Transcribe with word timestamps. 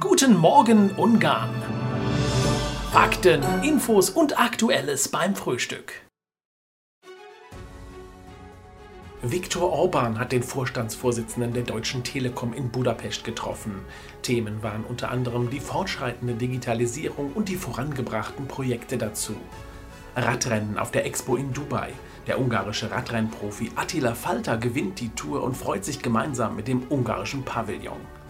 Guten 0.00 0.38
Morgen 0.38 0.90
Ungarn. 0.92 1.50
Fakten, 2.92 3.42
Infos 3.62 4.08
und 4.08 4.40
Aktuelles 4.40 5.08
beim 5.08 5.36
Frühstück. 5.36 5.92
Viktor 9.20 9.70
Orban 9.70 10.18
hat 10.18 10.32
den 10.32 10.42
Vorstandsvorsitzenden 10.42 11.52
der 11.52 11.64
Deutschen 11.64 12.04
Telekom 12.04 12.54
in 12.54 12.70
Budapest 12.70 13.24
getroffen. 13.24 13.82
Themen 14.22 14.62
waren 14.62 14.84
unter 14.84 15.10
anderem 15.10 15.50
die 15.50 15.60
fortschreitende 15.60 16.36
Digitalisierung 16.36 17.34
und 17.34 17.50
die 17.50 17.56
vorangebrachten 17.56 18.48
Projekte 18.48 18.96
dazu. 18.96 19.36
Radrennen 20.16 20.78
auf 20.78 20.90
der 20.90 21.04
Expo 21.04 21.36
in 21.36 21.52
Dubai. 21.52 21.92
Der 22.26 22.40
ungarische 22.40 22.90
Radrennprofi 22.90 23.72
Attila 23.76 24.14
Falter 24.14 24.56
gewinnt 24.56 25.00
die 25.00 25.10
Tour 25.10 25.42
und 25.42 25.54
freut 25.54 25.84
sich 25.84 26.00
gemeinsam 26.00 26.56
mit 26.56 26.66
dem 26.66 26.82
ungarischen 26.88 27.44
Pavillon. 27.44 28.21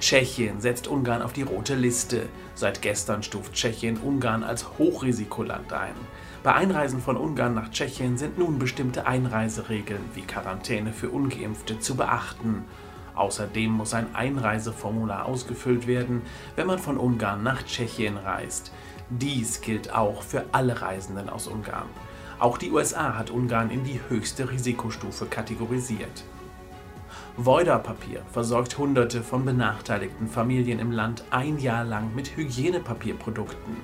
Tschechien 0.00 0.60
setzt 0.60 0.88
Ungarn 0.88 1.22
auf 1.22 1.32
die 1.32 1.42
rote 1.42 1.74
Liste. 1.74 2.28
Seit 2.54 2.82
gestern 2.82 3.22
stuft 3.22 3.54
Tschechien 3.54 3.98
Ungarn 3.98 4.44
als 4.44 4.78
Hochrisikoland 4.78 5.72
ein. 5.72 5.94
Bei 6.42 6.54
Einreisen 6.54 7.00
von 7.00 7.16
Ungarn 7.16 7.54
nach 7.54 7.70
Tschechien 7.70 8.18
sind 8.18 8.38
nun 8.38 8.58
bestimmte 8.58 9.06
Einreiseregeln 9.06 10.02
wie 10.14 10.22
Quarantäne 10.22 10.92
für 10.92 11.10
ungeimpfte 11.10 11.80
zu 11.80 11.96
beachten. 11.96 12.64
Außerdem 13.14 13.70
muss 13.72 13.94
ein 13.94 14.14
Einreiseformular 14.14 15.24
ausgefüllt 15.24 15.86
werden, 15.86 16.22
wenn 16.54 16.66
man 16.66 16.78
von 16.78 16.98
Ungarn 16.98 17.42
nach 17.42 17.62
Tschechien 17.62 18.16
reist. 18.18 18.72
Dies 19.08 19.60
gilt 19.60 19.94
auch 19.94 20.22
für 20.22 20.44
alle 20.52 20.82
Reisenden 20.82 21.30
aus 21.30 21.46
Ungarn. 21.46 21.88
Auch 22.38 22.58
die 22.58 22.70
USA 22.70 23.16
hat 23.16 23.30
Ungarn 23.30 23.70
in 23.70 23.84
die 23.84 24.00
höchste 24.08 24.50
Risikostufe 24.50 25.24
kategorisiert. 25.26 26.24
Voida-Papier 27.38 28.22
versorgt 28.32 28.78
Hunderte 28.78 29.22
von 29.22 29.44
benachteiligten 29.44 30.26
Familien 30.26 30.78
im 30.78 30.90
Land 30.90 31.22
ein 31.28 31.58
Jahr 31.58 31.84
lang 31.84 32.14
mit 32.14 32.34
Hygienepapierprodukten. 32.34 33.76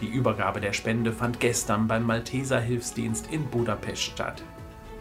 Die 0.00 0.08
Übergabe 0.08 0.60
der 0.60 0.72
Spende 0.72 1.12
fand 1.12 1.38
gestern 1.38 1.86
beim 1.86 2.04
Malteser 2.04 2.58
Hilfsdienst 2.58 3.28
in 3.30 3.44
Budapest 3.44 4.02
statt. 4.02 4.42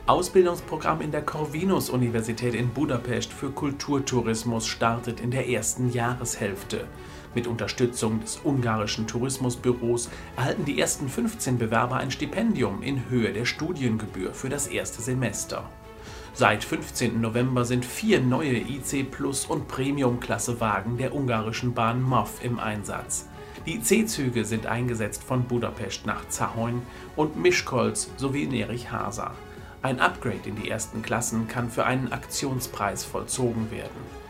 Ausbildungsprogramm 0.05 1.01
in 1.01 1.09
der 1.09 1.23
Corvinus-Universität 1.23 2.53
in 2.53 2.69
Budapest 2.69 3.33
für 3.33 3.49
Kulturtourismus 3.49 4.67
startet 4.67 5.19
in 5.19 5.31
der 5.31 5.49
ersten 5.49 5.91
Jahreshälfte. 5.91 6.85
Mit 7.33 7.47
Unterstützung 7.47 8.19
des 8.19 8.39
ungarischen 8.43 9.07
Tourismusbüros 9.07 10.11
erhalten 10.35 10.65
die 10.65 10.79
ersten 10.79 11.09
15 11.09 11.57
Bewerber 11.57 11.97
ein 11.97 12.11
Stipendium 12.11 12.83
in 12.83 13.09
Höhe 13.09 13.33
der 13.33 13.45
Studiengebühr 13.45 14.35
für 14.35 14.49
das 14.49 14.67
erste 14.67 15.01
Semester. 15.01 15.67
Seit 16.33 16.63
15. 16.63 17.19
November 17.19 17.65
sind 17.65 17.83
vier 17.83 18.21
neue 18.21 18.57
IC 18.57 19.09
Plus 19.09 19.45
und 19.45 19.67
Premium-Klasse-Wagen 19.67 20.97
der 20.97 21.15
ungarischen 21.15 21.73
Bahn 21.73 22.01
MOV 22.01 22.43
im 22.43 22.59
Einsatz. 22.59 23.27
Die 23.65 23.75
IC-Züge 23.75 24.45
sind 24.45 24.65
eingesetzt 24.65 25.23
von 25.23 25.43
Budapest 25.43 26.05
nach 26.05 26.27
Zahoin 26.29 26.81
und 27.15 27.35
Mischkolz 27.35 28.09
sowie 28.17 28.45
Nerich 28.45 28.91
Hasa. 28.91 29.31
Ein 29.81 29.99
Upgrade 29.99 30.47
in 30.47 30.55
die 30.55 30.69
ersten 30.69 31.01
Klassen 31.01 31.47
kann 31.47 31.69
für 31.69 31.85
einen 31.85 32.11
Aktionspreis 32.11 33.03
vollzogen 33.03 33.69
werden. 33.71 34.27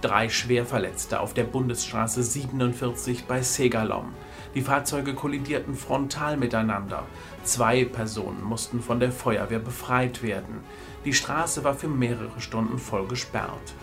Drei 0.00 0.28
Schwerverletzte 0.28 1.20
auf 1.20 1.34
der 1.34 1.44
Bundesstraße 1.44 2.22
47 2.22 3.24
bei 3.24 3.42
Segalom. 3.42 4.14
Die 4.54 4.62
Fahrzeuge 4.62 5.14
kollidierten 5.14 5.74
frontal 5.74 6.36
miteinander. 6.36 7.04
Zwei 7.44 7.84
Personen 7.84 8.42
mussten 8.42 8.80
von 8.80 9.00
der 9.00 9.12
Feuerwehr 9.12 9.58
befreit 9.58 10.22
werden. 10.22 10.60
Die 11.04 11.12
Straße 11.12 11.64
war 11.64 11.74
für 11.74 11.88
mehrere 11.88 12.40
Stunden 12.40 12.78
voll 12.78 13.06
gesperrt. 13.06 13.74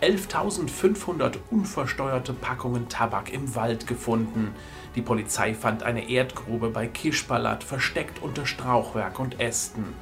11.500 0.00 1.36
unversteuerte 1.50 2.34
Packungen 2.34 2.88
Tabak 2.88 3.32
im 3.32 3.54
Wald 3.54 3.86
gefunden. 3.86 4.54
Die 4.96 5.02
Polizei 5.02 5.54
fand 5.54 5.82
eine 5.82 6.10
Erdgrube 6.10 6.68
bei 6.68 6.86
Kischpalat 6.86 7.64
versteckt 7.64 8.22
unter 8.22 8.44
Strauchwerk 8.44 9.18
und 9.18 9.40
Ästen. 9.40 9.94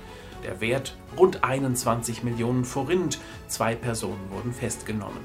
Der 0.45 0.61
Wert 0.61 0.97
rund 1.17 1.45
21 1.45 2.25
Millionen 2.25 2.65
Forint. 2.65 3.21
Zwei 3.47 3.77
Personen 3.77 4.31
wurden 4.31 4.53
festgenommen. 4.53 5.23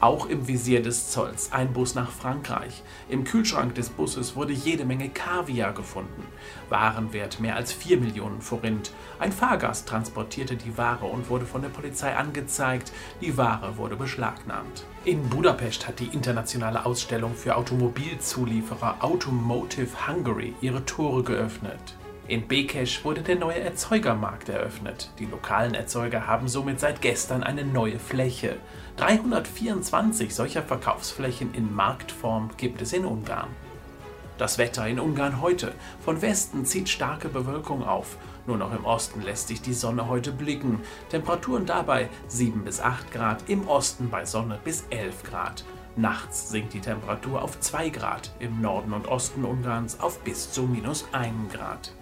Auch 0.00 0.26
im 0.26 0.48
Visier 0.48 0.82
des 0.82 1.10
Zolls 1.10 1.52
ein 1.52 1.72
Bus 1.72 1.94
nach 1.94 2.10
Frankreich. 2.10 2.82
Im 3.08 3.24
Kühlschrank 3.24 3.74
des 3.74 3.88
Busses 3.88 4.36
wurde 4.36 4.52
jede 4.52 4.84
Menge 4.84 5.08
Kaviar 5.08 5.72
gefunden. 5.72 6.26
Warenwert 6.68 7.40
mehr 7.40 7.56
als 7.56 7.72
4 7.72 7.98
Millionen 7.98 8.42
Forint. 8.42 8.92
Ein 9.18 9.32
Fahrgast 9.32 9.88
transportierte 9.88 10.56
die 10.56 10.76
Ware 10.76 11.06
und 11.06 11.30
wurde 11.30 11.46
von 11.46 11.62
der 11.62 11.70
Polizei 11.70 12.14
angezeigt. 12.14 12.92
Die 13.20 13.36
Ware 13.36 13.78
wurde 13.78 13.96
beschlagnahmt. 13.96 14.84
In 15.04 15.28
Budapest 15.28 15.86
hat 15.88 16.00
die 16.00 16.08
internationale 16.12 16.84
Ausstellung 16.84 17.34
für 17.34 17.56
Automobilzulieferer 17.56 18.96
Automotive 19.00 20.08
Hungary 20.08 20.54
ihre 20.60 20.84
Tore 20.84 21.22
geöffnet. 21.22 21.94
In 22.26 22.48
Bekesch 22.48 23.04
wurde 23.04 23.20
der 23.20 23.36
neue 23.36 23.60
Erzeugermarkt 23.60 24.48
eröffnet. 24.48 25.10
Die 25.18 25.26
lokalen 25.26 25.74
Erzeuger 25.74 26.26
haben 26.26 26.48
somit 26.48 26.80
seit 26.80 27.02
gestern 27.02 27.42
eine 27.42 27.66
neue 27.66 27.98
Fläche. 27.98 28.56
324 28.96 30.34
solcher 30.34 30.62
Verkaufsflächen 30.62 31.52
in 31.52 31.74
Marktform 31.74 32.48
gibt 32.56 32.80
es 32.80 32.94
in 32.94 33.04
Ungarn. 33.04 33.48
Das 34.38 34.56
Wetter 34.56 34.88
in 34.88 35.00
Ungarn 35.00 35.42
heute. 35.42 35.74
Von 36.00 36.22
Westen 36.22 36.64
zieht 36.64 36.88
starke 36.88 37.28
Bewölkung 37.28 37.84
auf. 37.84 38.16
Nur 38.46 38.56
noch 38.56 38.74
im 38.74 38.86
Osten 38.86 39.20
lässt 39.20 39.48
sich 39.48 39.60
die 39.60 39.74
Sonne 39.74 40.08
heute 40.08 40.32
blicken. 40.32 40.80
Temperaturen 41.10 41.66
dabei 41.66 42.08
7 42.28 42.64
bis 42.64 42.80
8 42.80 43.12
Grad, 43.12 43.50
im 43.50 43.68
Osten 43.68 44.08
bei 44.08 44.24
Sonne 44.24 44.58
bis 44.64 44.86
11 44.88 45.24
Grad. 45.24 45.64
Nachts 45.94 46.48
sinkt 46.48 46.72
die 46.72 46.80
Temperatur 46.80 47.42
auf 47.42 47.60
2 47.60 47.90
Grad, 47.90 48.32
im 48.38 48.62
Norden 48.62 48.94
und 48.94 49.08
Osten 49.08 49.44
Ungarns 49.44 50.00
auf 50.00 50.20
bis 50.20 50.50
zu 50.50 50.62
minus 50.62 51.06
1 51.12 51.52
Grad. 51.52 51.92